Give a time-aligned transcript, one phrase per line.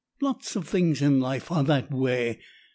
[0.19, 2.39] Lots of things in life are that way.